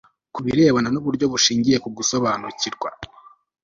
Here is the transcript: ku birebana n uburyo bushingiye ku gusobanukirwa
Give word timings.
ku 0.33 0.39
birebana 0.45 0.89
n 0.91 0.97
uburyo 1.01 1.25
bushingiye 1.33 1.77
ku 1.83 1.89
gusobanukirwa 1.97 2.89